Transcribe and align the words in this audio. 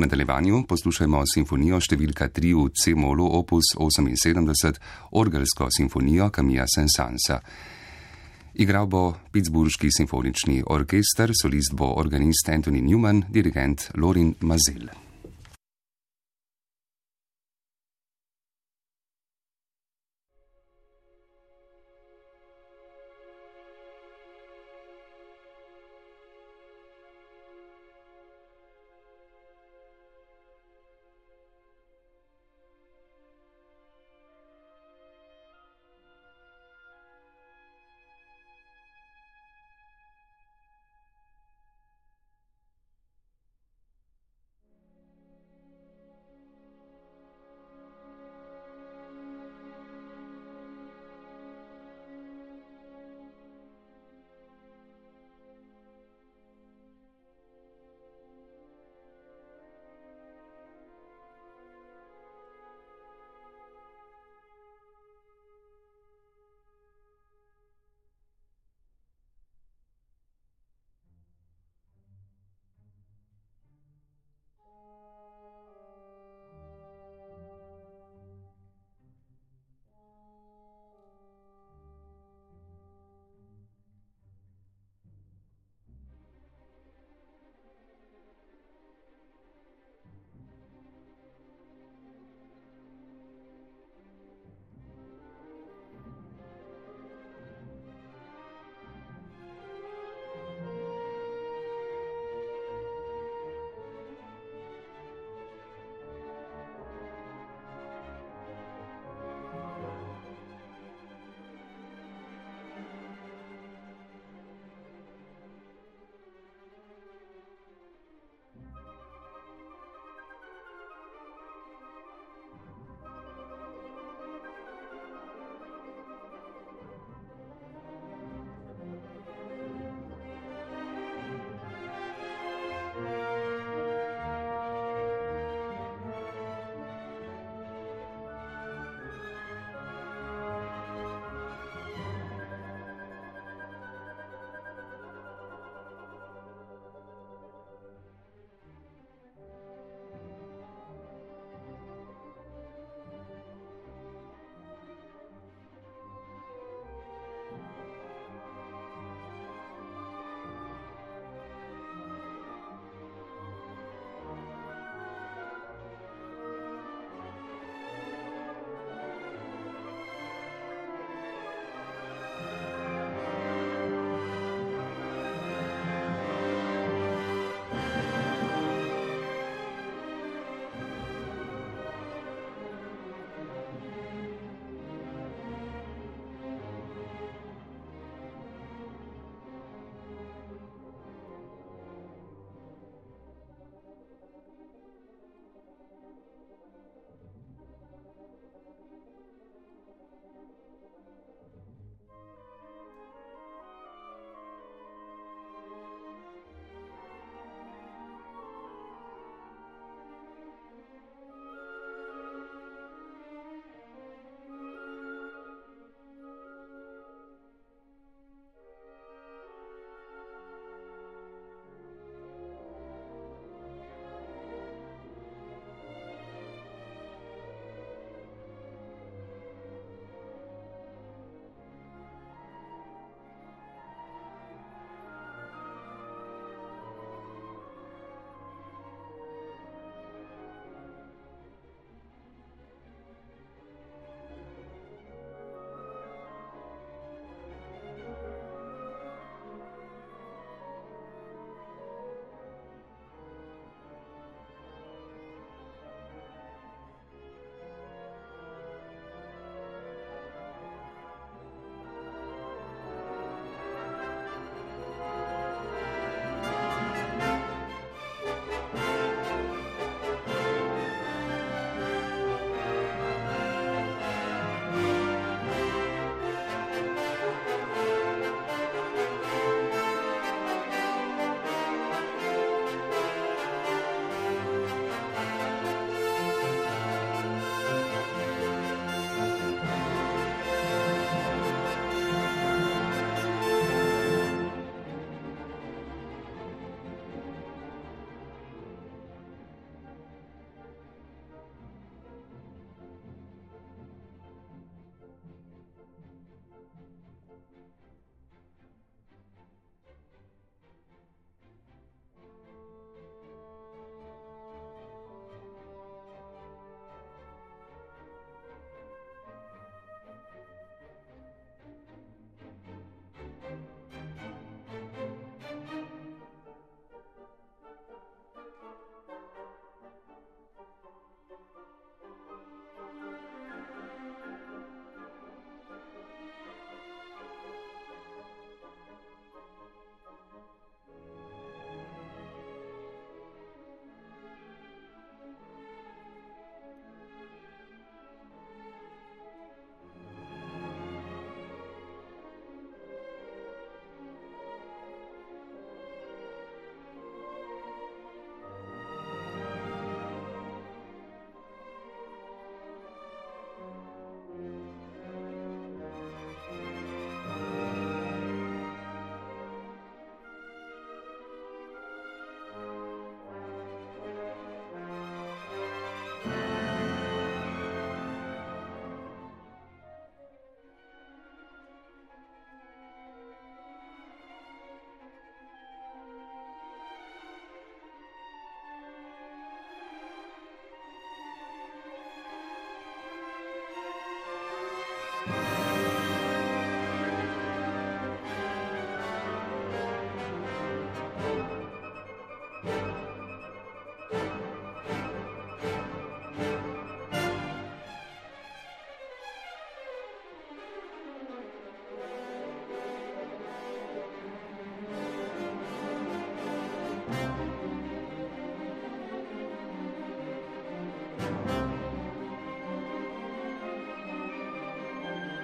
Nadaljevanju 0.00 0.62
poslušajmo 0.68 1.20
simfonijo 1.28 1.80
številka 1.84 2.30
3 2.32 2.54
v 2.56 2.70
C-molu 2.72 3.26
opus 3.38 3.74
78, 3.76 4.80
orgelsko 5.20 5.68
simfonijo 5.76 6.30
Kamija 6.32 6.64
Sensansa. 6.68 7.40
Igral 8.60 8.88
bo 8.90 9.04
Pittsburghski 9.32 9.92
simfonični 9.94 10.62
orkester, 10.66 11.30
solist 11.36 11.76
bo 11.76 11.92
organist 12.00 12.48
Anthony 12.48 12.82
Newman, 12.82 13.24
dirigent 13.30 13.90
Lorin 13.94 14.34
Mazel. 14.40 14.90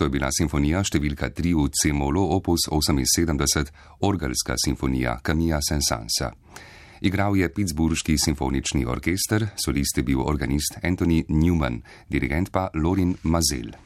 To 0.00 0.06
je 0.08 0.14
bila 0.14 0.30
simfonija 0.32 0.80
številka 0.80 1.28
3 1.36 1.50
v 1.58 1.66
C-molu 1.76 2.22
opus 2.32 2.62
78, 2.72 3.68
orgelska 4.08 4.54
simfonija 4.56 5.18
Kamija 5.20 5.58
Sensansa. 5.60 6.30
Igral 7.04 7.36
je 7.36 7.50
Pittsburghski 7.52 8.16
simfonični 8.16 8.86
orkester, 8.88 9.50
solist 9.60 10.00
je 10.00 10.06
bil 10.08 10.24
organist 10.24 10.80
Anthony 10.80 11.26
Newman, 11.28 11.82
dirigent 12.08 12.48
pa 12.48 12.70
Lorin 12.80 13.12
Mazel. 13.28 13.76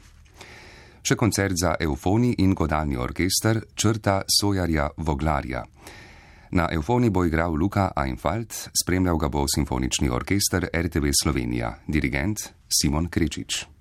Še 1.03 1.19
koncert 1.19 1.59
za 1.59 1.75
eufoni 1.83 2.31
in 2.39 2.55
godalni 2.55 2.95
orkester 2.95 3.65
črta 3.75 4.21
Sojarja 4.39 4.87
Voglarja. 4.95 5.67
Na 6.55 6.71
eufoni 6.71 7.11
bo 7.11 7.27
igral 7.27 7.59
Luka 7.59 7.89
Einfalt, 7.91 8.69
spremljal 8.71 9.19
ga 9.19 9.27
bo 9.27 9.43
simfonični 9.51 10.07
orkester 10.07 10.71
RTV 10.71 11.11
Slovenija, 11.11 11.75
dirigent 11.91 12.53
Simon 12.71 13.11
Krečič. 13.11 13.74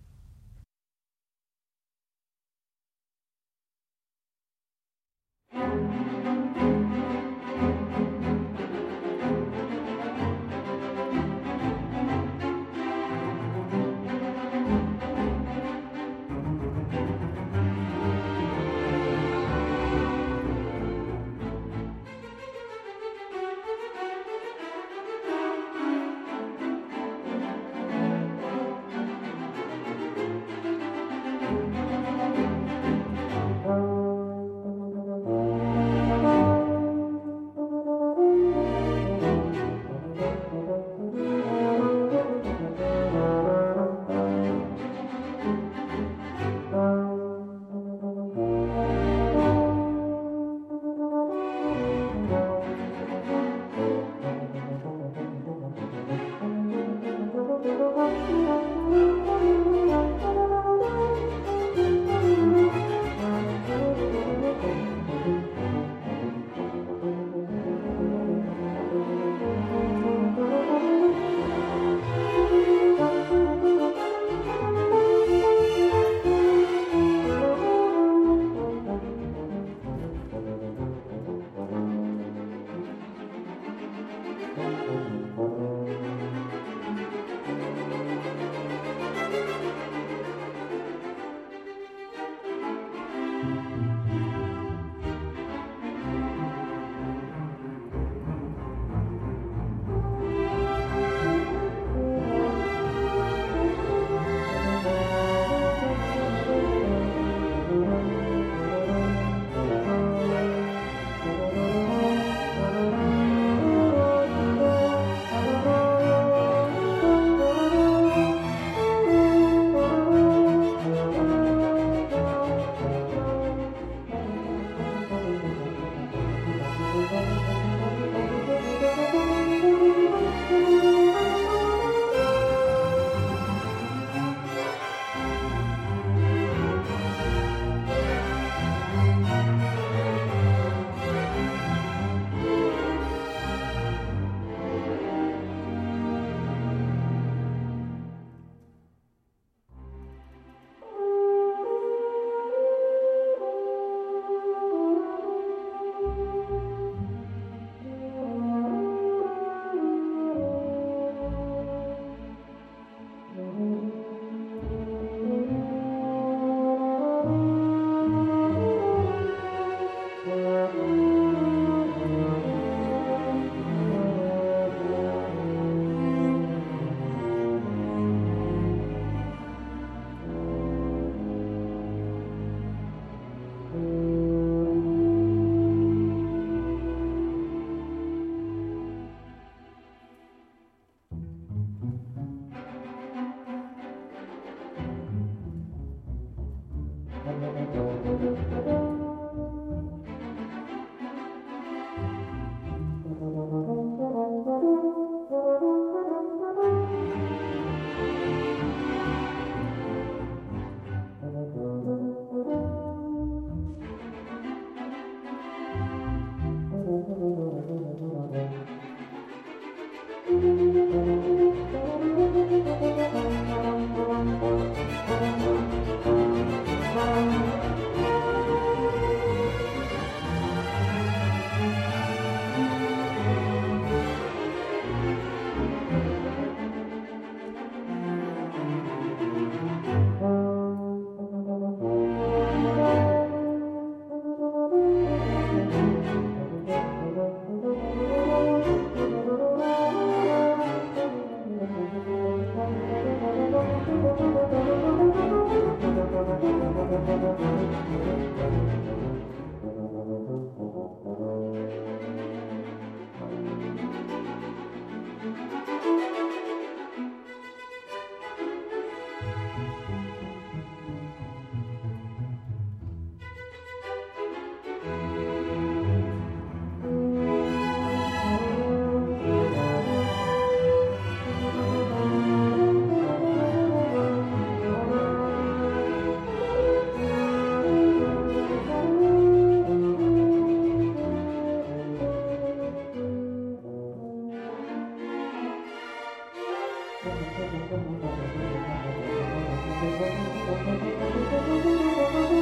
Thank 297.85 298.05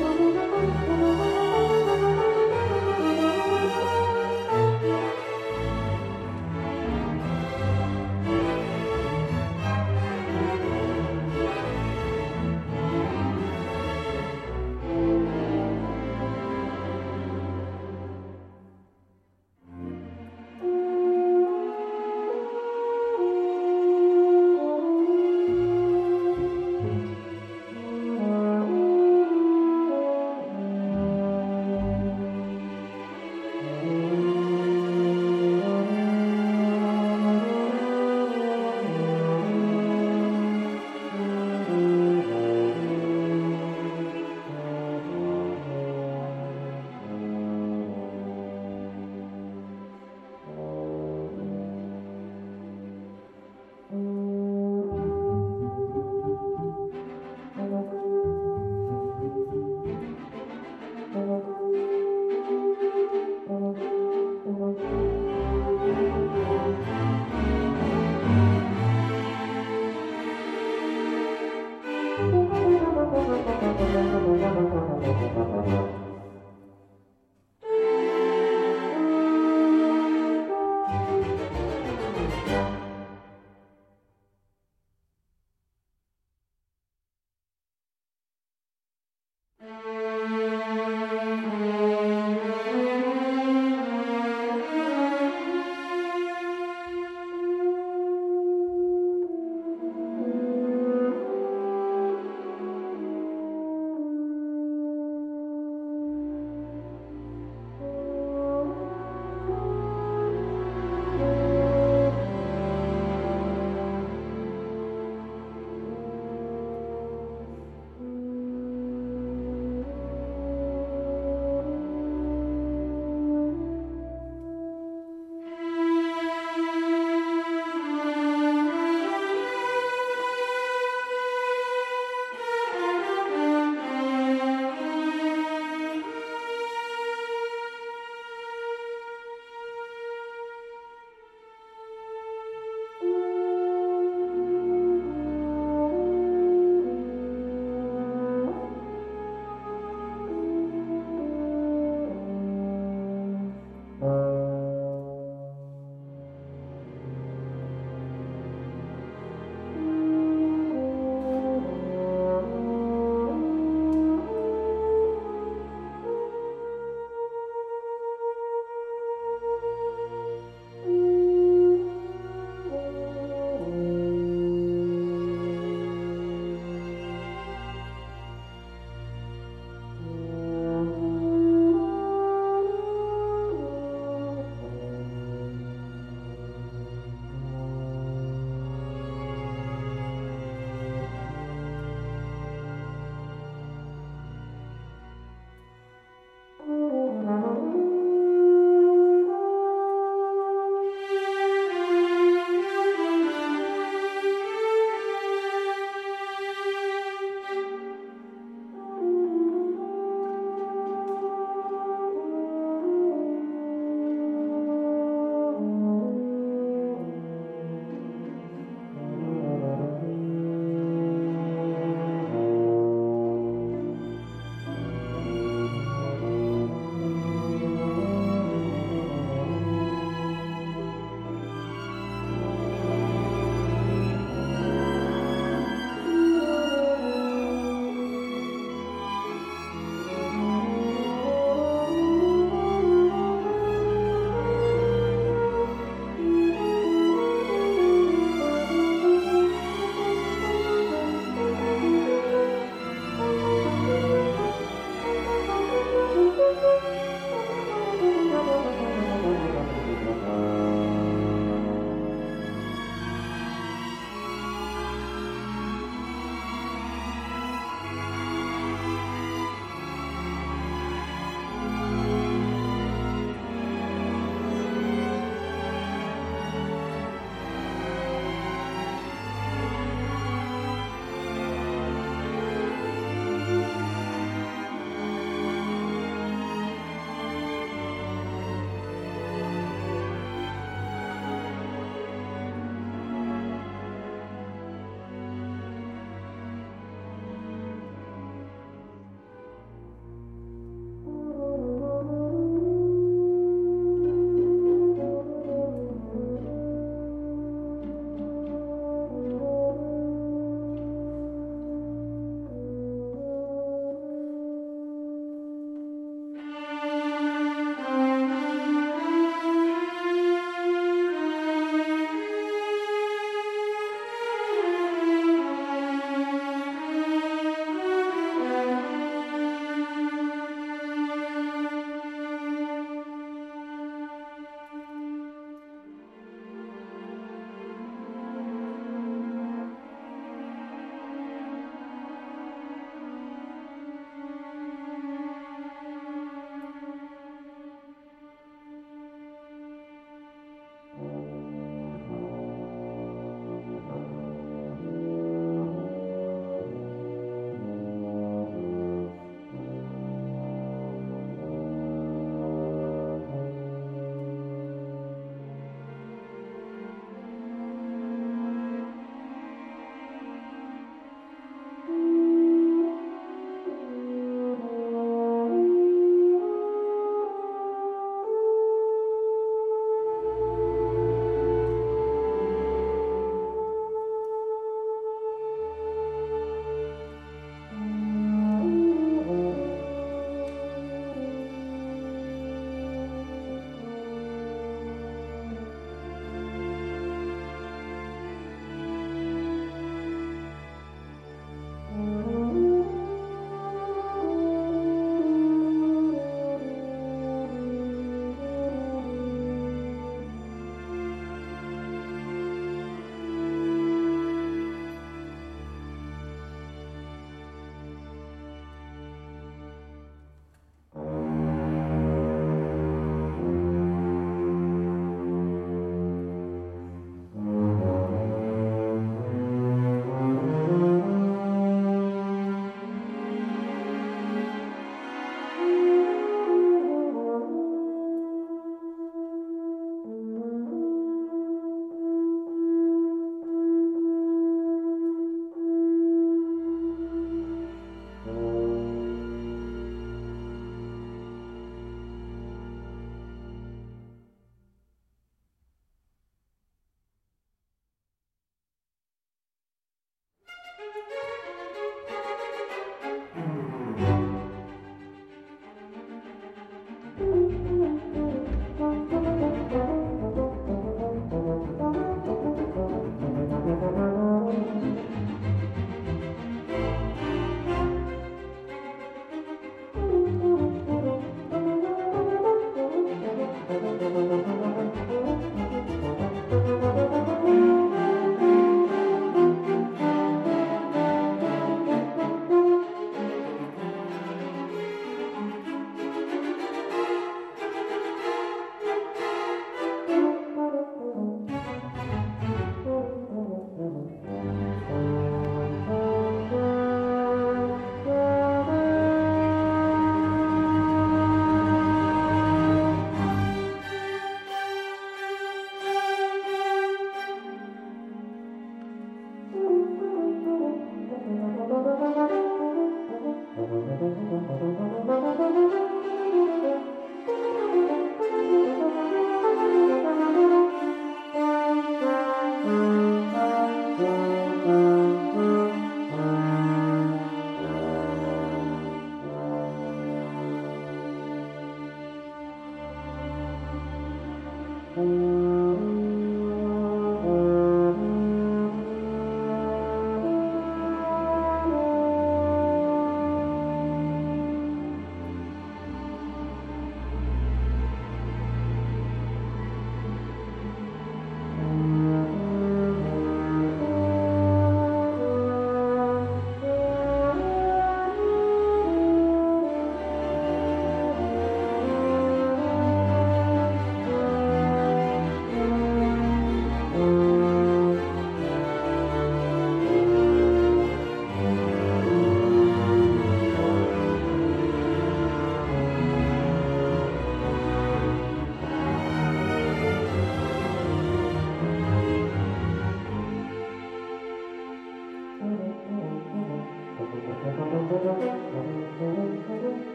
you. 0.00 0.09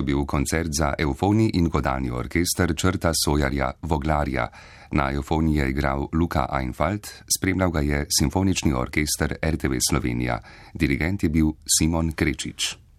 Je 0.00 0.04
bil 0.04 0.24
koncert 0.24 0.72
za 0.72 0.94
eufoni 0.98 1.50
in 1.54 1.68
godalni 1.68 2.10
orkester 2.10 2.72
črta 2.76 3.12
Sojarja 3.24 3.72
Voglarja. 3.82 4.48
Na 4.92 5.10
eufoni 5.12 5.56
je 5.56 5.68
igral 5.70 6.08
Luka 6.12 6.46
Einfalt, 6.52 7.06
spremljal 7.36 7.70
ga 7.70 7.80
je 7.80 8.06
simfonični 8.18 8.72
orkester 8.72 9.36
RTV 9.44 9.76
Slovenija. 9.90 10.40
Dirigent 10.74 11.22
je 11.22 11.28
bil 11.28 11.52
Simon 11.78 12.12
Krečič. 12.12 12.89